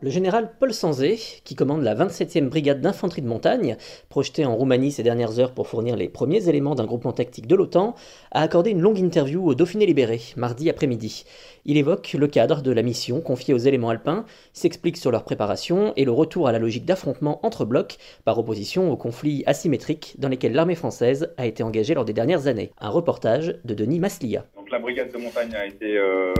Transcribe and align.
Le 0.00 0.10
général 0.10 0.52
Paul 0.60 0.72
Sanzé, 0.72 1.18
qui 1.42 1.56
commande 1.56 1.82
la 1.82 1.96
27e 1.96 2.48
brigade 2.48 2.80
d'infanterie 2.80 3.20
de 3.20 3.26
montagne, 3.26 3.76
projetée 4.08 4.46
en 4.46 4.54
Roumanie 4.54 4.92
ces 4.92 5.02
dernières 5.02 5.40
heures 5.40 5.50
pour 5.50 5.66
fournir 5.66 5.96
les 5.96 6.08
premiers 6.08 6.48
éléments 6.48 6.76
d'un 6.76 6.84
groupement 6.84 7.12
tactique 7.12 7.48
de 7.48 7.56
l'OTAN, 7.56 7.96
a 8.30 8.42
accordé 8.42 8.70
une 8.70 8.80
longue 8.80 9.00
interview 9.00 9.44
au 9.44 9.56
Dauphiné 9.56 9.86
Libéré, 9.86 10.20
mardi 10.36 10.70
après-midi. 10.70 11.24
Il 11.64 11.76
évoque 11.76 12.12
le 12.16 12.28
cadre 12.28 12.62
de 12.62 12.70
la 12.70 12.82
mission 12.82 13.20
confiée 13.20 13.54
aux 13.54 13.58
éléments 13.58 13.88
alpins, 13.88 14.24
s'explique 14.52 14.98
sur 14.98 15.10
leur 15.10 15.24
préparation 15.24 15.92
et 15.96 16.04
le 16.04 16.12
retour 16.12 16.46
à 16.46 16.52
la 16.52 16.60
logique 16.60 16.84
d'affrontement 16.84 17.44
entre 17.44 17.64
blocs, 17.64 17.98
par 18.24 18.38
opposition 18.38 18.92
aux 18.92 18.96
conflits 18.96 19.42
asymétriques 19.46 20.14
dans 20.18 20.28
lesquels 20.28 20.52
l'armée 20.52 20.76
française 20.76 21.34
a 21.38 21.46
été 21.46 21.64
engagée 21.64 21.94
lors 21.94 22.04
des 22.04 22.12
dernières 22.12 22.46
années. 22.46 22.70
Un 22.78 22.90
reportage 22.90 23.58
de 23.64 23.74
Denis 23.74 23.98
Maslia 23.98 24.44
la 24.70 24.78
brigade 24.78 25.12
de 25.12 25.18
montagne 25.18 25.54
a 25.54 25.66
été, 25.66 25.96
euh, 25.96 26.34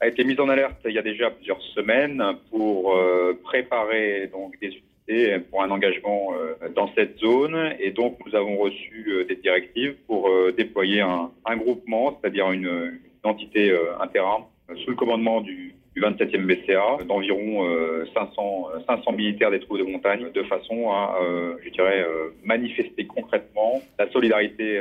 a 0.00 0.08
été 0.08 0.24
mise 0.24 0.40
en 0.40 0.48
alerte 0.48 0.80
il 0.84 0.92
y 0.92 0.98
a 0.98 1.02
déjà 1.02 1.30
plusieurs 1.30 1.60
semaines 1.74 2.22
pour 2.50 2.96
euh, 2.96 3.38
préparer 3.42 4.28
donc 4.32 4.58
des 4.60 4.68
unités 4.68 5.38
pour 5.50 5.62
un 5.62 5.70
engagement 5.70 6.34
euh, 6.34 6.68
dans 6.74 6.90
cette 6.94 7.18
zone. 7.18 7.74
Et 7.78 7.90
donc, 7.90 8.18
nous 8.26 8.34
avons 8.34 8.56
reçu 8.56 9.24
des 9.28 9.36
directives 9.36 9.94
pour 10.06 10.30
déployer 10.56 11.00
un, 11.00 11.30
un 11.44 11.56
groupement, 11.56 12.18
c'est-à-dire 12.20 12.50
une, 12.52 13.00
entité 13.22 13.74
interarme 14.00 14.44
sous 14.84 14.90
le 14.90 14.96
commandement 14.96 15.40
du, 15.40 15.74
du 15.96 16.02
27e 16.02 16.44
BCA 16.44 17.04
d'environ 17.08 17.66
500, 18.12 18.68
500 18.86 19.12
militaires 19.12 19.50
des 19.50 19.60
troupes 19.60 19.78
de 19.78 19.84
montagne 19.84 20.30
de 20.30 20.42
façon 20.42 20.90
à, 20.90 21.18
je 21.64 21.70
dirais, 21.70 22.04
manifester 22.44 23.06
concrètement 23.06 23.53
la 23.98 24.10
solidarité 24.10 24.80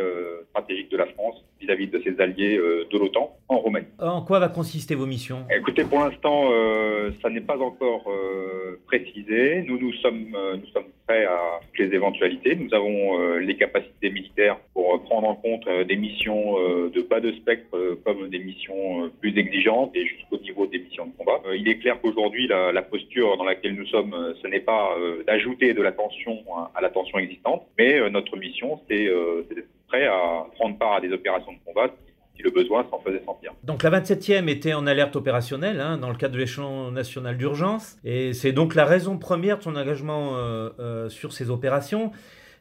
stratégique 0.50 0.90
de 0.90 0.98
la 0.98 1.08
France 1.08 1.44
vis-à-vis 1.64 1.88
de 1.88 2.02
ses 2.04 2.20
alliés 2.20 2.58
euh, 2.58 2.86
de 2.92 2.98
l'OTAN 2.98 3.36
en 3.48 3.58
Roumanie. 3.58 3.88
En 4.00 4.22
quoi 4.22 4.40
va 4.40 4.50
consister 4.50 4.96
vos 4.96 5.06
missions? 5.06 5.46
Écoutez, 5.56 5.84
pour 5.84 6.00
l'instant, 6.00 6.50
euh, 6.52 7.12
ça 7.22 7.30
n'est 7.30 7.42
pas 7.42 7.58
encore 7.58 8.04
euh, 8.08 8.80
précisé. 8.86 9.64
Nous, 9.68 9.80
nous 9.80 9.94
sommes, 9.94 10.36
nous 10.56 10.68
sommes 10.74 10.92
prêts 11.08 11.26
à 11.26 11.60
toutes 11.62 11.86
les 11.86 11.96
éventualités. 11.96 12.56
Nous 12.56 12.74
avons 12.74 13.38
les 13.38 13.56
capacités 13.56 14.10
militaires 14.10 14.58
pour 14.74 15.02
prendre 15.04 15.28
en 15.28 15.36
compte 15.36 15.68
des 15.88 15.96
missions 15.96 16.56
de 16.56 17.02
bas 17.02 17.20
de 17.20 17.32
spectre 17.34 17.78
comme 18.06 18.30
des 18.30 18.40
missions 18.40 19.10
plus 19.20 19.38
exigeantes 19.38 19.92
et 19.96 20.06
jusqu'au 20.06 20.38
niveau 20.38 20.66
des 20.68 20.80
missions 20.80 21.08
de 21.08 21.12
combat. 21.18 21.42
il 21.54 21.68
est 21.68 21.78
clair 21.78 22.00
qu'aujourd'hui, 22.02 22.48
la, 22.48 22.72
la, 22.72 22.82
posture 22.82 23.38
dans 23.38 23.44
laquelle 23.44 23.76
nous 23.76 23.86
sommes, 23.88 24.16
ce 24.42 24.48
n'est 24.48 24.62
pas 24.62 24.96
d'ajouter 25.28 25.74
de 25.74 25.82
la 25.82 25.92
tension 25.92 26.40
à, 26.74 26.82
la 26.82 26.90
tension 26.90 27.20
existante, 27.20 27.64
mais 27.78 28.10
notre 28.10 28.38
mission, 28.38 28.73
c'est 28.88 29.06
d'être 29.56 29.68
à 30.02 30.48
prendre 30.56 30.78
part 30.78 30.94
à 30.94 31.02
des 31.02 31.12
opérations 31.12 31.54
de 31.54 31.58
combat 31.66 31.88
si 32.36 32.42
le 32.42 32.50
besoin 32.50 32.86
s'en 32.90 33.00
faisait 33.00 33.24
sentir. 33.24 33.54
Donc 33.64 33.84
la 33.84 33.92
27e 33.92 34.48
était 34.48 34.74
en 34.74 34.88
alerte 34.88 35.16
opérationnelle 35.16 35.80
hein, 35.80 35.98
dans 35.98 36.10
le 36.10 36.16
cadre 36.16 36.34
de 36.34 36.40
l'échelon 36.40 36.92
national 36.92 37.38
d'urgence, 37.38 37.98
et 38.04 38.34
c'est 38.34 38.52
donc 38.52 38.74
la 38.76 38.86
raison 38.86 39.18
première 39.18 39.60
de 39.60 39.64
son 39.64 39.76
engagement 39.76 40.36
euh, 40.36 40.70
euh, 40.80 41.10
sur 41.10 41.32
ces 41.34 41.50
opérations. 41.52 42.12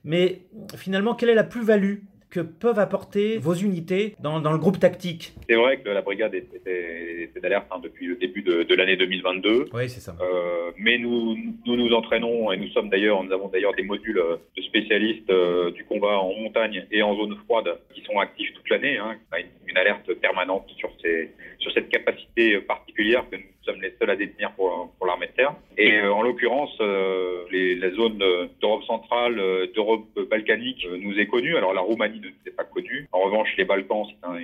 Mais 0.05 0.43
finalement, 0.77 1.15
quelle 1.15 1.31
est 1.31 1.35
la 1.35 1.45
plus-value 1.45 1.99
que 2.33 2.41
peuvent 2.41 2.79
apporter 2.79 3.37
vos 3.37 3.53
unités 3.53 4.17
dans, 4.19 4.41
dans 4.41 4.53
le 4.53 4.59
groupe 4.59 4.81
tactique 4.81 5.35
C'est 5.49 5.55
vrai 5.55 5.81
que 5.81 5.91
la 5.91 6.01
brigade 6.01 6.35
était, 6.35 7.25
était 7.25 7.41
d'alerte 7.41 7.67
hein, 7.71 7.79
depuis 7.85 8.07
le 8.07 8.17
début 8.17 8.41
de, 8.41 8.63
de 8.63 8.75
l'année 8.75 8.97
2022. 8.97 9.67
Oui, 9.75 9.91
c'est 9.91 10.01
ça. 10.01 10.17
Euh, 10.19 10.71
mais 10.79 10.97
nous, 10.97 11.37
nous 11.67 11.77
nous 11.77 11.93
entraînons 11.93 12.51
et 12.51 12.57
nous 12.57 12.69
sommes 12.69 12.89
d'ailleurs, 12.89 13.23
nous 13.23 13.33
avons 13.33 13.49
d'ailleurs 13.49 13.75
des 13.75 13.83
modules 13.83 14.23
de 14.57 14.63
spécialistes 14.63 15.29
euh, 15.29 15.71
du 15.73 15.85
combat 15.85 16.19
en 16.19 16.33
montagne 16.33 16.87
et 16.91 17.03
en 17.03 17.15
zone 17.15 17.37
froide 17.45 17.69
qui 17.95 18.03
sont 18.03 18.19
actifs 18.19 18.55
toute 18.55 18.71
l'année. 18.71 18.97
Hein. 18.97 19.19
On 19.31 19.37
a 19.37 19.41
une, 19.41 19.47
une, 19.67 19.77
alerte 19.77 20.15
permanente 20.15 20.71
sur, 20.79 20.91
ces, 21.03 21.33
sur 21.59 21.71
cette 21.73 21.91
capacité 21.91 22.59
particulière 22.61 23.29
que 23.31 23.37
nous 23.37 23.52
sommes 23.65 23.81
les 23.81 23.95
seuls 23.99 24.11
à 24.11 24.17
détenir 24.17 24.53
pour, 24.53 24.93
pour 24.99 25.07
l'armée 25.07 25.27
de 25.27 25.33
terre. 25.33 25.55
Et 25.77 25.99
euh, 25.99 26.13
en 26.13 26.23
l'occurrence, 26.23 26.77
euh, 26.81 27.45
les, 27.51 27.75
la 27.75 27.91
zone 27.91 28.19
d'Europe 28.61 28.85
centrale, 28.85 29.39
euh, 29.39 29.67
d'Europe 29.75 30.07
balkanique 30.31 30.87
euh, 30.87 30.99
nous 31.01 31.19
est 31.19 31.27
connue. 31.27 31.57
Alors 31.57 31.73
la 31.73 31.81
Roumanie 31.81 32.21
ne 32.21 32.29
nous 32.29 32.35
est 32.47 32.57
pas 32.57 32.65
connue. 32.65 33.09
En 33.13 33.21
revanche, 33.21 33.49
les 33.57 33.65
Balkans, 33.65 34.07
c'est 34.09 34.27
un, 34.27 34.39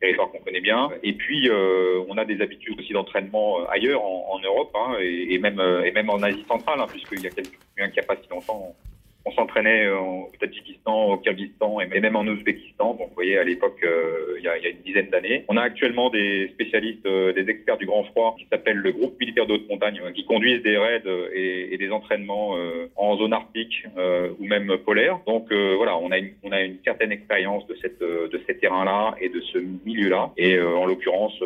territoire 0.00 0.30
qu'on 0.30 0.38
connaît 0.38 0.60
bien. 0.60 0.88
Et 1.02 1.12
puis, 1.12 1.48
euh, 1.50 2.02
on 2.08 2.16
a 2.16 2.24
des 2.24 2.40
habitudes 2.40 2.78
aussi 2.78 2.92
d'entraînement 2.92 3.66
ailleurs 3.68 4.02
en, 4.02 4.38
Europe 4.42 4.74
hein, 4.74 4.96
et, 5.00 5.38
même, 5.38 5.60
et 5.84 5.90
même 5.90 6.08
en 6.08 6.22
Asie 6.22 6.44
centrale, 6.48 6.80
hein, 6.80 6.86
puisqu'il 6.88 7.20
y 7.20 7.26
a 7.26 7.30
quelques, 7.30 7.58
il 7.76 7.84
n'y 7.84 7.98
a 7.98 8.02
pas 8.02 8.16
si 8.16 8.26
longtemps, 8.30 8.74
on 9.24 9.32
s'entraînait 9.32 9.88
au 9.90 10.30
Tadjikistan, 10.40 11.12
au 11.12 11.16
Kyrgyzstan 11.18 11.80
et 11.80 12.00
même 12.00 12.16
en 12.16 12.26
Ouzbékistan. 12.26 12.94
Donc, 12.94 13.08
vous 13.08 13.14
voyez, 13.14 13.38
à 13.38 13.44
l'époque, 13.44 13.78
euh, 13.84 14.36
il, 14.38 14.44
y 14.44 14.48
a, 14.48 14.56
une 14.56 14.82
dizaine 14.84 15.10
d'années. 15.10 15.44
On 15.48 15.56
a 15.56 15.62
actuellement 15.62 16.10
des 16.10 16.48
spécialistes, 16.54 17.04
euh, 17.06 17.32
des 17.32 17.48
experts 17.50 17.76
du 17.76 17.86
grand 17.86 18.04
froid 18.04 18.34
qui 18.38 18.46
s'appellent 18.50 18.78
le 18.78 18.92
groupe 18.92 19.18
militaire 19.20 19.46
de 19.46 19.54
haute 19.54 19.68
montagne, 19.68 20.00
euh, 20.02 20.12
qui 20.12 20.24
conduisent 20.24 20.62
des 20.62 20.78
raids 20.78 21.02
et, 21.34 21.74
et 21.74 21.76
des 21.76 21.90
entraînements 21.90 22.56
euh, 22.56 22.88
en 22.96 23.16
zone 23.18 23.32
arctique 23.32 23.84
euh, 23.98 24.30
ou 24.38 24.46
même 24.46 24.76
polaire. 24.78 25.20
Donc, 25.26 25.52
voilà, 25.52 25.96
on 25.98 26.10
a, 26.10 26.18
une, 26.18 26.32
on 26.42 26.52
a 26.52 26.62
une 26.62 26.78
certaine 26.84 27.12
expérience 27.12 27.66
de, 27.66 27.76
cette, 27.80 28.00
de 28.00 28.40
ces 28.46 28.56
terrains-là 28.56 29.14
et 29.20 29.28
de 29.28 29.40
ce 29.40 29.58
milieu-là. 29.58 30.30
Et 30.36 30.60
en 30.60 30.86
l'occurrence, 30.86 31.38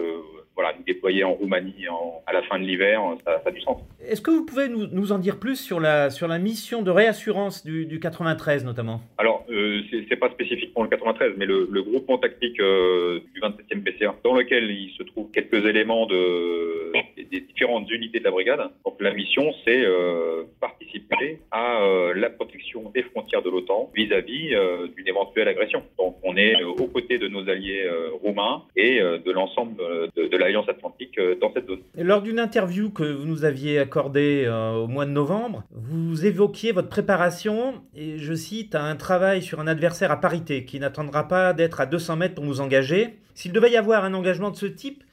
voilà, 0.55 0.73
nous 0.79 0.85
déployer 0.85 1.25
en 1.25 1.33
Roumanie 1.33 1.89
en, 1.89 2.23
à 2.27 2.33
la 2.33 2.43
fin 2.43 2.59
de 2.59 2.65
l'hiver, 2.65 3.01
ça, 3.25 3.41
ça, 3.43 3.49
a 3.49 3.53
du 3.53 3.61
sens. 3.61 3.79
Est-ce 4.07 4.21
que 4.21 4.31
vous 4.31 4.45
pouvez 4.45 4.69
nous, 4.69 4.87
nous, 4.87 5.13
en 5.13 5.19
dire 5.19 5.39
plus 5.39 5.57
sur 5.57 5.81
la, 5.81 6.11
sur 6.11 6.29
la 6.29 6.39
mission 6.39 6.83
de 6.83 6.91
réassurance 6.91 7.65
du, 7.65 7.87
du 7.87 7.99
93 7.99 8.65
notamment? 8.65 9.01
Alors, 9.19 9.45
euh, 9.51 9.81
c'est 10.09 10.17
pas 10.17 10.31
spécifique 10.31 10.73
pour 10.73 10.85
le 10.85 10.89
93, 10.89 11.35
mais 11.37 11.47
le, 11.47 11.69
le 11.71 11.83
groupement 11.83 12.19
tactique 12.19 12.61
euh, 12.61 13.21
du 13.35 13.41
27e 13.41 13.83
PCA, 13.83 14.15
dans 14.23 14.35
lequel 14.35 14.71
il 14.71 14.91
se 14.97 15.03
trouve 15.03 15.31
quelques 15.33 15.67
éléments 15.67 16.07
de, 16.07 16.93
différentes 17.41 17.91
unités 17.91 18.19
de 18.19 18.25
la 18.25 18.31
brigade. 18.31 18.61
Donc 18.85 19.01
la 19.01 19.13
mission, 19.13 19.53
c'est 19.65 19.85
euh, 19.85 20.45
participer 20.61 21.41
à 21.51 21.83
euh, 21.83 22.15
la 22.15 22.31
protection 22.31 22.91
des 22.95 23.03
frontières 23.03 23.43
de 23.43 23.51
l'OTAN 23.51 23.91
vis-à-vis 23.95 24.55
euh, 24.55 24.89
d'une 24.97 25.09
éventuelle 25.09 25.49
agression. 25.49 25.83
Donc 25.99 26.17
on 26.23 26.37
est 26.37 26.63
aux 26.63 26.87
côtés 26.87 27.19
de 27.19 27.29
nos 27.29 27.49
alliés 27.49 27.89
roumains 28.23 28.63
et 28.77 29.01
de 29.01 29.31
l'ensemble 29.31 29.77
de, 30.17 30.27
de 30.27 30.37
l'Alliance 30.37 30.69
Atlantique 30.69 31.19
dans 31.41 31.53
cette 31.53 31.67
zone. 31.67 31.81
Lors 31.97 32.23
d'une 32.23 32.39
interview 32.39 32.91
que 32.91 33.05
vous 33.05 33.27
nous 33.27 33.45
aviez 33.45 33.79
accordée 33.79 34.49
au 34.49 34.87
mois 34.87 35.07
de 35.07 35.11
novembre, 35.11 35.65
vous 35.73 36.27
évoquiez 36.27 36.73
votre 36.73 36.89
préparation 36.89 37.83
et 37.97 38.19
je 38.19 38.35
cite 38.35 38.75
un 38.75 38.97
travail 38.97 39.43
sur 39.43 39.61
un 39.61 39.67
adversaire 39.67 40.11
à 40.11 40.21
parité 40.21 40.65
qui 40.65 40.79
n'attendra 40.81 41.29
pas 41.29 41.53
d'être 41.53 41.81
à 41.81 41.87
200 41.87 42.17
mètres 42.17 42.35
pour 42.35 42.45
nous 42.45 42.61
engager. 42.61 43.19
S'il 43.35 43.53
devait 43.53 43.71
y 43.71 43.77
avoir 43.77 44.05
un 44.05 44.15
engagement 44.15 44.51
de 44.51 44.57
ce 44.57 44.67
type, 44.67 45.05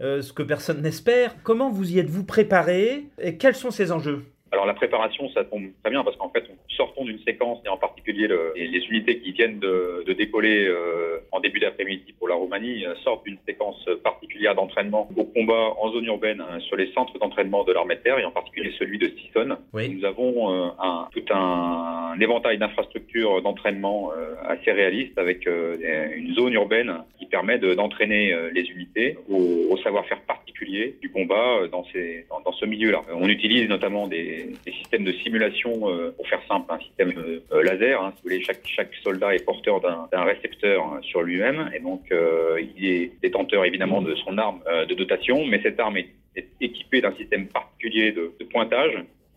euh, 0.00 0.22
ce 0.22 0.32
que 0.32 0.42
personne 0.42 0.82
n'espère, 0.82 1.42
comment 1.42 1.70
vous 1.70 1.92
y 1.92 1.98
êtes-vous 1.98 2.24
préparé 2.24 3.06
et 3.20 3.36
quels 3.36 3.54
sont 3.54 3.70
ces 3.70 3.92
enjeux? 3.92 4.24
Alors 4.50 4.64
la 4.64 4.74
préparation, 4.74 5.28
ça 5.30 5.44
tombe 5.44 5.68
très 5.82 5.90
bien 5.90 6.02
parce 6.02 6.16
qu'en 6.16 6.30
fait, 6.30 6.44
sortons 6.68 7.04
d'une 7.04 7.18
séquence 7.20 7.58
et 7.66 7.68
en 7.68 7.76
particulier 7.76 8.26
le, 8.26 8.52
les, 8.56 8.78
unités 8.88 9.18
qui 9.18 9.32
viennent 9.32 9.58
de, 9.58 10.04
de 10.06 10.12
décoller 10.14 10.66
euh, 10.66 11.18
en 11.32 11.40
début 11.40 11.60
d'après-midi 11.60 12.14
pour 12.18 12.28
la 12.28 12.34
Roumanie 12.34 12.86
euh, 12.86 12.94
sortent 13.04 13.24
d'une 13.24 13.38
séquence 13.46 13.84
particulière 14.02 14.54
d'entraînement 14.54 15.08
au 15.16 15.24
combat 15.24 15.74
en 15.78 15.92
zone 15.92 16.06
urbaine 16.06 16.42
sur 16.60 16.76
les 16.76 16.90
centres 16.92 17.18
d'entraînement 17.18 17.64
de 17.64 17.72
l'armée 17.72 17.96
de 17.96 18.00
terre 18.00 18.18
et 18.18 18.24
en 18.24 18.30
particulier 18.30 18.72
celui 18.78 18.98
de 18.98 19.08
Sisson. 19.08 19.56
Oui. 19.74 19.88
Nous 19.90 20.04
avons 20.04 20.52
euh, 20.52 20.68
un, 20.78 21.08
tout 21.12 21.24
un, 21.30 22.12
un 22.14 22.20
éventail 22.20 22.58
d'infrastructures 22.58 23.42
d'entraînement 23.42 24.12
euh, 24.12 24.34
assez 24.48 24.72
réaliste 24.72 25.18
avec 25.18 25.46
une 25.46 26.34
zone 26.34 26.54
urbaine 26.54 26.92
permet 27.28 27.58
d'entraîner 27.58 28.34
les 28.52 28.62
unités 28.62 29.16
au, 29.28 29.66
au 29.70 29.76
savoir-faire 29.78 30.20
particulier 30.22 30.96
du 31.00 31.10
combat 31.10 31.66
dans, 31.70 31.84
ces, 31.92 32.26
dans, 32.28 32.40
dans 32.40 32.52
ce 32.52 32.64
milieu-là. 32.64 33.02
On 33.12 33.28
utilise 33.28 33.68
notamment 33.68 34.06
des 34.06 34.28
des, 34.64 34.72
systèmes 34.72 35.04
de 35.04 35.12
simulation, 35.12 35.90
euh, 35.90 36.10
pour 36.16 36.26
faire 36.28 36.40
simple, 36.48 36.72
un 36.72 36.78
système 36.80 37.12
euh, 37.16 37.62
laser. 37.62 38.00
Hein, 38.00 38.12
si 38.16 38.22
vous 38.22 38.28
voulez, 38.30 38.42
chaque, 38.42 38.60
chaque 38.64 38.94
soldat 39.02 39.34
est 39.34 39.44
porteur 39.44 39.80
d'un 39.80 40.22
récepteur 40.22 40.84
hein, 40.84 41.00
sur 41.02 41.22
lui-même, 41.22 41.70
et 41.74 41.80
donc 41.80 42.02
euh, 42.12 42.60
il 42.76 42.86
est 42.86 43.12
détenteur 43.22 43.64
évidemment 43.64 44.02
de 44.02 44.14
son 44.16 44.36
arme 44.38 44.60
de 44.88 44.94
dotation, 44.94 45.44
mais 45.46 45.60
cette 45.62 45.78
arme 45.80 45.96
est, 45.96 46.08
est 46.36 46.48
équipée 46.60 47.00
d'un 47.00 47.14
système 47.14 47.46
particulier 47.46 48.12
de, 48.12 48.32
de 48.38 48.44
pointage 48.44 48.92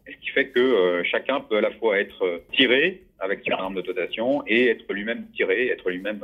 ce 0.08 0.18
qui 0.18 0.32
fait 0.32 0.48
que 0.48 1.04
chacun 1.06 1.40
peut 1.40 1.58
à 1.58 1.62
la 1.62 1.72
fois 1.72 1.98
être 1.98 2.42
tiré 2.52 3.02
avec 3.20 3.42
son 3.46 3.54
arme 3.54 3.76
de 3.76 3.82
dotation 3.82 4.44
et 4.46 4.68
être 4.68 4.92
lui-même 4.92 5.28
tiré, 5.34 5.68
être 5.68 5.90
lui-même 5.90 6.22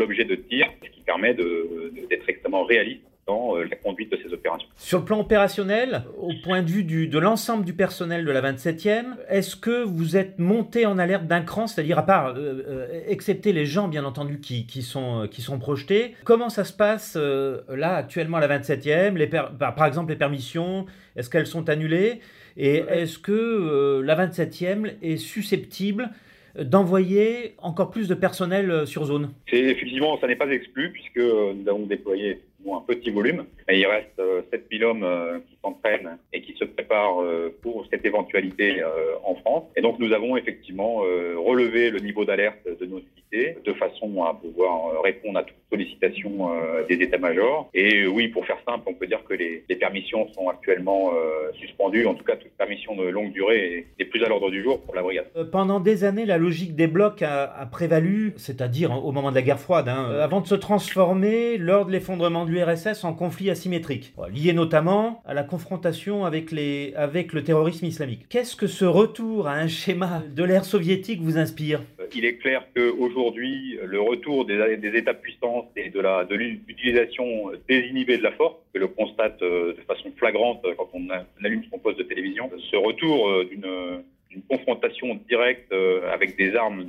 l'objet 0.00 0.24
de 0.24 0.34
tir, 0.34 0.66
ce 0.82 0.90
qui 0.90 1.02
permet 1.02 1.34
d'être 1.34 2.28
extrêmement 2.28 2.64
réaliste 2.64 3.02
dans 3.26 3.56
euh, 3.56 3.64
la 3.64 3.76
conduite 3.76 4.10
de 4.10 4.18
ces 4.24 4.32
opérations. 4.32 4.68
Sur 4.76 4.98
le 5.00 5.04
plan 5.04 5.20
opérationnel, 5.20 6.02
au 6.18 6.32
point 6.42 6.62
de 6.62 6.70
vue 6.70 6.84
du, 6.84 7.06
de 7.06 7.18
l'ensemble 7.18 7.64
du 7.64 7.74
personnel 7.74 8.24
de 8.24 8.30
la 8.32 8.40
27e, 8.40 9.04
est-ce 9.28 9.54
que 9.56 9.84
vous 9.84 10.16
êtes 10.16 10.38
monté 10.38 10.86
en 10.86 10.98
alerte 10.98 11.26
d'un 11.26 11.42
cran, 11.42 11.66
c'est-à-dire 11.66 11.98
à 11.98 12.06
part, 12.06 12.28
euh, 12.28 12.64
euh, 12.66 13.00
excepté 13.06 13.52
les 13.52 13.66
gens 13.66 13.88
bien 13.88 14.04
entendu 14.04 14.40
qui, 14.40 14.66
qui, 14.66 14.82
sont, 14.82 15.28
qui 15.30 15.42
sont 15.42 15.58
projetés, 15.58 16.14
comment 16.24 16.48
ça 16.48 16.64
se 16.64 16.72
passe 16.72 17.16
là 17.16 17.94
actuellement 17.94 18.38
à 18.38 18.46
la 18.46 18.58
27e 18.58 19.14
les 19.14 19.26
par, 19.26 19.54
par 19.56 19.86
exemple 19.86 20.10
les 20.10 20.16
permissions, 20.16 20.86
est-ce 21.16 21.28
qu'elles 21.30 21.46
sont 21.46 21.68
annulées? 21.68 22.20
Et 22.56 22.76
est-ce 22.88 23.18
que 23.18 24.00
la 24.04 24.26
27e 24.26 24.94
est 25.02 25.16
susceptible 25.16 26.10
d'envoyer 26.58 27.54
encore 27.58 27.90
plus 27.90 28.08
de 28.08 28.14
personnel 28.14 28.86
sur 28.86 29.04
zone 29.04 29.30
C'est 29.48 29.58
effectivement, 29.58 30.18
ça 30.20 30.26
n'est 30.26 30.36
pas 30.36 30.50
exclu 30.50 30.90
puisque 30.92 31.18
nous 31.18 31.68
avons 31.68 31.86
déployé 31.86 32.40
un 32.68 32.80
petit 32.86 33.10
volume. 33.10 33.44
il 33.70 33.86
reste 33.86 34.20
7000 34.50 34.82
euh, 34.82 34.90
hommes 34.90 35.02
euh, 35.02 35.38
qui 35.38 35.56
s'entraînent 35.62 36.18
et 36.32 36.42
qui 36.42 36.54
se 36.56 36.64
préparent 36.64 37.22
euh, 37.22 37.56
pour 37.62 37.86
cette 37.90 38.04
éventualité 38.04 38.82
en 39.24 39.34
France. 39.36 39.64
Et 39.76 39.82
donc 39.82 39.98
nous 39.98 40.12
avons 40.12 40.36
effectivement 40.36 40.96
relevé 40.96 41.90
le 41.90 41.98
niveau 41.98 42.24
d'alerte 42.24 42.58
de 42.64 42.86
nos 42.86 42.98
unités 42.98 43.56
de 43.64 43.72
façon 43.74 44.24
à 44.24 44.34
pouvoir 44.34 45.02
répondre 45.02 45.38
à 45.38 45.42
toute 45.42 45.56
sollicitation 45.70 46.50
des 46.88 46.96
états-majors. 46.96 47.70
Et 47.74 48.06
oui, 48.06 48.28
pour 48.28 48.44
faire 48.44 48.58
simple, 48.66 48.84
on 48.86 48.94
peut 48.94 49.06
dire 49.06 49.22
que 49.24 49.34
les, 49.34 49.64
permissions 49.76 50.28
sont 50.32 50.48
actuellement 50.48 51.12
suspendues. 51.54 52.06
En 52.06 52.14
tout 52.14 52.24
cas, 52.24 52.36
toute 52.36 52.52
permission 52.52 52.96
de 52.96 53.04
longue 53.04 53.32
durée 53.32 53.86
n'est 53.98 54.04
plus 54.04 54.22
à 54.24 54.28
l'ordre 54.28 54.50
du 54.50 54.62
jour 54.62 54.80
pour 54.80 54.94
la 54.94 55.02
brigade. 55.02 55.26
pendant 55.50 55.80
des 55.80 56.04
années, 56.04 56.26
la 56.26 56.38
logique 56.38 56.74
des 56.74 56.86
blocs 56.86 57.22
a, 57.22 57.66
prévalu, 57.70 58.34
c'est-à-dire 58.36 59.04
au 59.04 59.12
moment 59.12 59.30
de 59.30 59.36
la 59.36 59.42
guerre 59.42 59.60
froide, 59.60 59.88
hein, 59.88 60.10
avant 60.20 60.40
de 60.40 60.46
se 60.46 60.54
transformer 60.54 61.58
lors 61.58 61.86
de 61.86 61.92
l'effondrement 61.92 62.44
l'URSS 62.44 63.04
en 63.04 63.14
conflit 63.14 63.50
asymétrique, 63.50 64.12
lié 64.32 64.52
notamment 64.52 65.22
à 65.24 65.34
la 65.34 65.42
confrontation 65.50 66.24
avec, 66.24 66.52
les, 66.52 66.94
avec 66.94 67.32
le 67.32 67.42
terrorisme 67.42 67.84
islamique. 67.84 68.26
Qu'est-ce 68.28 68.56
que 68.56 68.66
ce 68.66 68.84
retour 68.84 69.48
à 69.48 69.54
un 69.54 69.68
schéma 69.68 70.22
de 70.34 70.44
l'ère 70.44 70.64
soviétique 70.64 71.20
vous 71.20 71.36
inspire? 71.36 71.82
Il 72.14 72.24
est 72.24 72.36
clair 72.36 72.66
qu'aujourd'hui, 72.74 73.78
le 73.84 74.00
retour 74.00 74.46
des, 74.46 74.56
États-puissances 74.94 75.66
et 75.76 75.90
de, 75.90 76.00
la, 76.00 76.24
de 76.24 76.34
l'utilisation 76.34 77.52
désinhibée 77.68 78.18
de 78.18 78.22
la 78.22 78.32
force, 78.32 78.56
que 78.72 78.78
le 78.78 78.88
constate 78.88 79.42
euh, 79.42 79.74
de 79.74 79.80
façon 79.82 80.10
flagrante 80.16 80.64
quand 80.76 80.88
on 80.94 81.08
allume 81.44 81.64
son 81.70 81.78
poste 81.78 81.98
de 81.98 82.04
télévision, 82.04 82.50
ce 82.70 82.76
retour 82.76 83.28
euh, 83.28 83.44
d'une, 83.50 84.02
confrontation 84.48 85.18
directe 85.28 85.72
euh, 85.72 86.12
avec 86.12 86.36
des 86.36 86.54
armes 86.54 86.86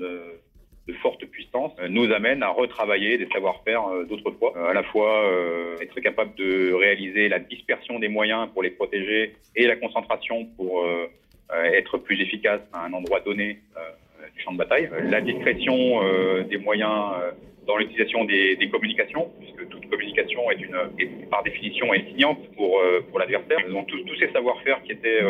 de 0.92 0.98
forte 0.98 1.26
puissance 1.26 1.72
euh, 1.80 1.88
nous 1.90 2.12
amène 2.12 2.44
à 2.44 2.50
retravailler 2.50 3.18
des 3.18 3.28
savoir-faire 3.28 3.88
euh, 3.88 4.04
d'autrefois, 4.06 4.54
euh, 4.56 4.70
à 4.70 4.74
la 4.74 4.84
fois 4.84 5.12
être 5.82 6.00
capable 6.00 6.36
de 6.36 6.74
réaliser 6.74 7.30
la 7.30 7.40
dispersion 7.40 8.00
des 8.00 8.08
moyens 8.08 8.50
pour 8.54 8.64
les 8.64 8.70
protéger 8.70 9.36
et 9.56 9.68
la 9.68 9.76
concentration 9.76 10.46
pour 10.58 10.86
être 11.52 11.98
plus 11.98 12.22
efficace 12.22 12.62
à 12.74 12.86
un 12.86 12.94
endroit 12.94 13.20
donné 13.20 13.60
du 14.36 14.42
champ 14.42 14.54
de 14.54 14.58
bataille, 14.58 14.90
la 15.10 15.22
discrétion 15.22 16.02
des 16.44 16.58
moyens 16.58 16.94
dans 17.66 17.78
l'utilisation 17.78 18.26
des, 18.26 18.70
communications, 18.72 19.32
puisque 19.40 19.70
toute 19.70 19.90
communication 19.90 20.50
est, 20.52 20.62
une, 20.62 21.28
par 21.30 21.44
définition 21.44 21.94
est 21.94 22.06
pour, 22.56 22.82
pour 23.10 23.20
l'adversaire. 23.20 23.68
Donc 23.70 23.88
tous 23.88 24.16
ces 24.20 24.32
savoir-faire 24.32 24.82
qui 24.84 24.92
étaient 24.92 25.22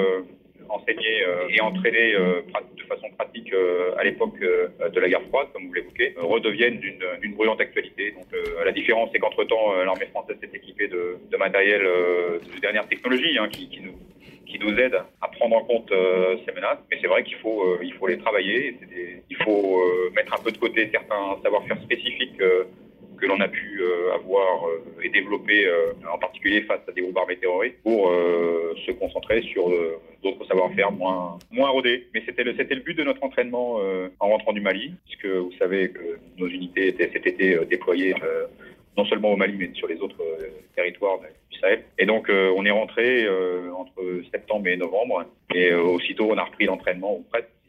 enseignés 0.72 1.24
euh, 1.24 1.48
et 1.50 1.62
entraînés 1.62 2.14
euh, 2.16 2.42
de 2.78 2.84
façon 2.84 3.10
pratique 3.18 3.54
euh, 3.54 3.94
à 3.98 4.04
l'époque 4.04 4.40
de 4.40 5.00
la 5.00 5.10
guerre 5.10 5.22
froide, 5.30 5.48
comme 5.54 5.68
vous 5.68 5.74
l'évoquez, 5.74 6.16
redeviennent 6.18 6.80
d'une 6.80 7.34
bruyante 7.34 7.62
actualité. 7.62 8.12
Donc 8.12 8.26
la 8.64 8.72
différence, 8.72 9.10
c'est 9.12 9.20
qu'entre-temps, 9.20 9.74
l'armée 9.84 10.08
française 10.08 10.38
s'est 10.42 10.50
équipée 10.54 10.88
de, 10.88 11.18
de 11.30 11.38
matériel 11.38 11.82
de 11.82 12.60
dernière 12.62 12.88
technologie 12.88 13.38
hein, 13.38 13.48
qui, 13.50 13.70
qui, 13.70 13.82
nous, 13.82 13.98
qui 14.46 14.60
nous 14.60 14.78
aide 14.80 14.98
à 15.22 15.28
prendre 15.28 15.58
en 15.58 15.64
compte 15.64 15.92
ces 16.46 16.52
menaces. 16.54 16.80
Mais 16.90 16.98
c'est 17.02 17.08
vrai 17.08 17.24
qu'il 17.24 17.38
faut, 17.38 17.78
faut 18.00 18.08
les 18.08 18.18
travailler. 18.18 18.76
il 19.30 19.38
faut 19.38 19.84
mettre 20.16 20.34
un 20.34 20.44
peu 20.44 20.52
de 20.52 20.58
côté 20.58 20.90
certains 20.92 21.38
savoir-faire 21.44 21.82
spécifiques 21.84 22.42
que 23.22 23.28
l'on 23.28 23.40
a 23.40 23.48
pu 23.48 23.82
avoir 24.14 24.66
et 25.04 25.10
développer, 25.10 25.70
en 26.12 26.18
particulier 26.18 26.62
face 26.64 26.82
à 26.88 26.92
des 26.92 27.02
groupes 27.02 27.18
armés 27.18 27.38
terroristes, 27.38 27.78
pour 27.84 28.12
se 28.86 28.92
concentrer 28.92 29.42
sur 29.44 29.70
d'autres 30.24 30.46
savoir-faire 30.48 30.92
moins, 30.92 31.40
moins 31.52 31.70
rodés. 31.70 32.08
Mais 32.14 32.24
c'était 32.26 32.44
le, 32.44 32.52
le 32.52 32.82
but 32.82 32.98
de 32.98 33.04
notre 33.04 33.24
entraînement 33.24 33.78
euh, 33.80 34.10
en 34.20 34.30
rentrant 34.30 34.54
du 34.54 34.62
Mali, 34.62 34.94
puisque 35.06 35.26
vous 35.26 35.52
savez 35.60 35.90
que 35.92 36.20
nos 36.38 36.48
unités 36.48 36.88
étaient 36.88 37.10
cet 37.12 37.26
été 37.28 37.56
euh, 37.56 37.66
déployées 37.66 38.14
euh, 38.24 38.46
non 38.98 39.06
seulement 39.06 39.32
au 39.32 39.38
Mali, 39.38 39.56
mais 39.58 39.70
sur 39.74 39.88
les 39.88 40.00
autres 40.02 40.22
territoires 40.76 41.20
du 41.50 41.58
Sahel. 41.60 41.84
Et 41.98 42.06
donc, 42.06 42.30
on 42.30 42.66
est 42.66 42.72
rentré 42.72 43.26
entre 43.74 44.04
septembre 44.34 44.68
et 44.68 44.76
novembre, 44.76 45.24
et 45.56 45.74
aussitôt, 45.74 46.28
on 46.30 46.38
a 46.38 46.44
repris 46.44 46.66
l'entraînement, 46.66 47.16
ou 47.16 47.26
presque 47.32 47.48
euh, 47.48 47.61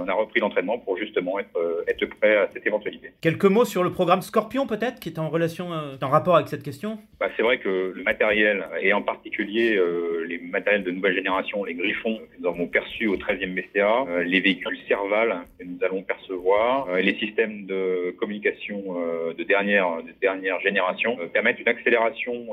on 0.00 0.08
a 0.08 0.12
repris 0.12 0.40
l'entraînement 0.40 0.78
pour 0.78 0.96
justement 0.96 1.38
être, 1.38 1.56
euh, 1.56 1.84
être 1.88 2.04
prêt 2.06 2.36
à 2.36 2.48
cette 2.52 2.66
éventualité. 2.66 3.12
Quelques 3.20 3.44
mots 3.44 3.64
sur 3.64 3.82
le 3.82 3.90
programme 3.90 4.22
Scorpion 4.22 4.66
peut-être, 4.66 5.00
qui 5.00 5.08
est 5.08 5.18
en 5.18 5.28
relation, 5.28 5.72
euh, 5.72 5.96
en 6.00 6.08
rapport 6.08 6.36
avec 6.36 6.48
cette 6.48 6.62
question? 6.62 6.98
Bah, 7.20 7.28
C'est 7.36 7.42
vrai 7.42 7.58
que 7.58 7.92
le 7.94 8.02
matériel, 8.02 8.66
et 8.80 8.92
en 8.92 9.02
particulier 9.02 9.78
les 10.26 10.38
matériels 10.38 10.84
de 10.84 10.90
nouvelle 10.90 11.14
génération, 11.14 11.64
les 11.64 11.74
griffons 11.74 12.16
que 12.16 12.40
nous 12.40 12.48
avons 12.48 12.66
perçus 12.66 13.06
au 13.06 13.16
13e 13.16 13.54
BCA, 13.54 14.22
les 14.24 14.40
véhicules 14.40 14.78
Serval 14.88 15.40
que 15.58 15.64
nous 15.64 15.78
allons 15.82 16.02
percevoir, 16.02 16.96
les 16.96 17.14
systèmes 17.18 17.66
de 17.66 18.14
communication 18.18 18.96
de, 19.36 19.42
dernière, 19.42 20.02
de 20.02 20.12
dernière 20.20 20.60
génération 20.60 21.16
permettent 21.32 21.60
une 21.60 21.68
accélération 21.68 22.46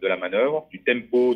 de 0.00 0.06
la 0.06 0.16
manœuvre, 0.16 0.66
du 0.70 0.80
tempo 0.80 1.34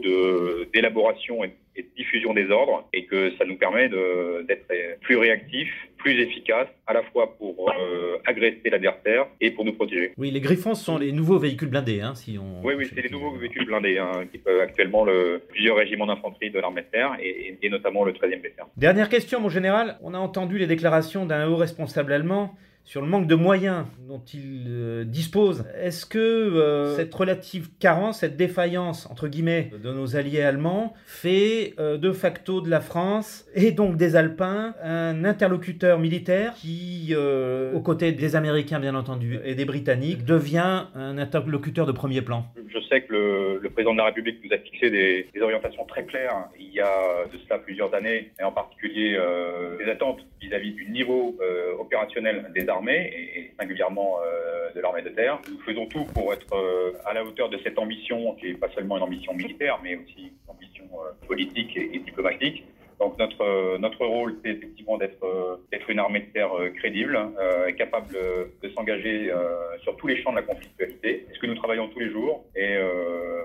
d'élaboration 0.73 1.45
et 1.45 1.51
et 1.79 1.83
de 1.83 1.89
diffusion 1.97 2.35
des 2.35 2.51
ordres 2.51 2.87
et 2.93 3.07
que 3.07 3.33
ça 3.39 3.45
nous 3.45 3.57
permet 3.57 3.89
d'être 3.89 4.67
plus 5.01 5.17
réactifs, 5.17 5.73
plus 5.97 6.21
efficaces, 6.21 6.69
à 6.87 6.93
la 6.93 7.03
fois 7.03 7.37
pour 7.39 7.71
euh, 7.71 8.19
agresser 8.27 8.71
l'adversaire 8.71 9.27
et 9.41 9.51
pour 9.51 9.65
nous 9.65 9.73
protéger. 9.73 10.13
Oui, 10.17 10.31
les 10.31 10.41
Griffons 10.41 10.75
sont 10.75 10.99
les 10.99 11.13
nouveaux 11.13 11.39
véhicules 11.39 11.69
blindés, 11.69 12.01
hein, 12.01 12.15
si 12.15 12.39
on. 12.39 12.65
Oui, 12.65 12.75
oui, 12.77 12.89
c'est 12.93 13.03
les 13.03 13.11
nouveaux 13.11 13.37
véhicules 13.37 13.67
blindés 13.67 13.99
hein, 13.99 14.27
qui 14.31 14.39
peuvent 14.39 14.61
actuellement 14.61 15.05
le, 15.05 15.41
plusieurs 15.49 15.77
régiments 15.77 16.07
d'infanterie 16.07 16.51
de 16.51 16.59
l'armée 16.59 16.83
de 16.83 16.87
terre 16.87 17.17
et, 17.21 17.59
et, 17.63 17.71
notamment 17.71 18.05
le 18.05 18.13
13e 18.13 18.41
BTR. 18.41 18.67
Dernière 18.77 19.09
question, 19.09 19.41
mon 19.41 19.49
général. 19.49 19.99
On 20.03 20.15
a 20.15 20.19
entendu 20.19 20.59
les 20.59 20.67
déclarations 20.67 21.27
d'un 21.27 21.49
haut 21.49 21.57
responsable 21.57 22.13
allemand 22.13 22.55
sur 22.89 23.03
le 23.03 23.07
manque 23.07 23.27
de 23.27 23.35
moyens 23.35 23.85
dont 24.09 24.23
il 24.33 24.65
euh, 24.67 25.05
dispose. 25.05 25.67
Est-ce 25.79 26.07
que 26.07 26.19
euh, 26.19 26.97
cette 26.97 27.15
relative 27.15 27.69
carence, 27.79 28.21
cette 28.21 28.39
défaillance, 28.39 29.07
entre 29.11 29.29
guillemets, 29.29 29.71
de 29.85 29.93
nos 29.93 30.17
alliés 30.17 30.41
allemands 30.41 30.95
fait 31.05 31.75
euh, 31.79 31.99
de 31.99 32.13
facto 32.13 32.63
de 32.63 32.71
la 32.71 32.81
France 32.81 33.45
et 33.55 33.73
donc 33.73 33.99
des 33.99 34.17
Alpins 34.17 34.75
un 34.83 35.27
interlocuteur 35.27 35.99
militaire 35.99 36.55
qui, 36.55 37.15
aux 37.15 37.81
côtés 37.81 38.13
des 38.13 38.37
Américains 38.37 38.81
bien 38.81 38.95
entendu 38.95 39.39
et 39.45 39.55
des 39.55 39.67
Britanniques, 39.67 40.25
devient 40.25 40.87
un 40.95 41.19
interlocuteur 41.19 41.85
de 41.85 41.93
premier 41.93 42.23
plan? 42.23 42.47
Je 42.69 42.81
sais 42.89 43.03
que 43.03 43.59
le, 43.63 43.71
président 43.71 43.93
de 43.93 43.99
la 43.99 44.07
République 44.07 44.45
nous 44.45 44.53
a 44.53 44.59
fixé 44.59 44.91
des, 44.91 45.29
orientations 45.41 45.85
très 45.85 46.05
claires 46.05 46.49
il 46.59 46.73
y 46.73 46.81
a 46.81 47.25
de 47.33 47.39
cela 47.39 47.59
plusieurs 47.59 47.95
années, 47.95 48.31
et 48.39 48.43
en 48.43 48.53
particulier 48.53 49.19
des 49.79 49.91
attentes 49.91 50.21
vis-à-vis 50.41 50.73
-vis 50.73 50.75
du 50.75 50.91
niveau 50.91 51.37
opérationnel 51.79 52.51
des 52.55 52.69
armes 52.69 52.89
et 52.89 53.53
singulièrement 53.59 54.19
euh, 54.25 54.73
de 54.75 54.81
l'armée 54.81 55.03
de 55.03 55.09
terre. 55.11 55.39
Nous 55.51 55.61
faisons 55.61 55.87
tout 55.87 56.05
pour 56.15 56.33
être 56.33 56.53
euh, 56.55 56.93
à 57.07 57.13
la 57.13 57.25
hauteur 57.25 57.49
de 57.49 57.59
cette 57.65 57.79
ambition, 57.79 58.35
qui 58.35 58.47
n'est 58.47 58.59
pas 58.59 58.69
seulement 58.71 58.97
une 58.97 59.03
ambition 59.03 59.35
militaire, 59.35 59.79
mais 59.83 59.97
aussi 59.97 60.33
une 60.33 60.51
ambition 60.51 60.85
euh, 60.95 61.27
politique 61.27 61.77
et, 61.77 61.99
diplomatique. 61.99 62.65
Donc 63.01 63.19
notre 63.19 63.79
notre 63.79 64.05
rôle, 64.05 64.39
c'est 64.43 64.51
effectivement 64.51 64.99
d'être 64.99 65.61
d'être 65.71 65.89
une 65.89 65.99
armée 65.99 66.21
de 66.21 66.33
terre 66.33 66.51
crédible, 66.77 67.19
capable 67.77 68.13
de 68.13 68.69
s'engager 68.71 69.33
sur 69.83 69.97
tous 69.97 70.09
les 70.09 70.21
champs 70.23 70.33
de 70.33 70.37
la 70.37 70.43
conflictualité. 70.43 71.27
C'est 71.29 71.35
ce 71.35 71.41
que 71.41 71.47
nous 71.47 71.55
travaillons 71.55 71.89
tous 71.89 72.01
les 72.01 72.11
jours, 72.11 72.45
et 72.57 72.77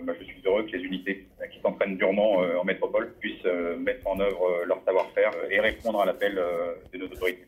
bah, 0.03 0.13
je 0.19 0.25
suis 0.25 0.41
heureux 0.45 0.63
que 0.63 0.75
les 0.75 0.83
unités 0.83 1.27
qui 1.51 1.60
s'entraînent 1.62 1.98
durement 1.98 2.38
en 2.38 2.63
métropole 2.63 3.13
puissent 3.19 3.45
mettre 3.77 4.07
en 4.07 4.19
œuvre 4.19 4.63
leur 4.65 4.83
savoir-faire 4.86 5.31
et 5.51 5.60
répondre 5.60 6.01
à 6.01 6.05
l'appel 6.05 6.41
de 6.91 6.98
nos 6.98 7.05
autorités. 7.05 7.45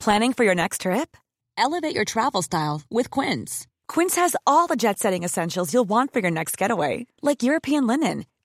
Planning 0.00 0.32
for 0.32 0.44
your 0.44 0.54
next 0.54 0.82
trip? 0.82 1.16
Elevate 1.58 1.94
your 1.94 2.04
travel 2.04 2.42
style 2.42 2.82
with 2.90 3.10
Quince. 3.10 3.66
Quince 3.88 4.16
has 4.16 4.36
all 4.46 4.66
the 4.66 4.76
jet 4.76 4.98
setting 4.98 5.24
essentials 5.24 5.72
you'll 5.72 5.88
want 5.88 6.12
for 6.12 6.20
your 6.20 6.30
next 6.30 6.56
getaway, 6.56 7.06
like 7.22 7.42
European 7.42 7.86
linen, 7.86 8.24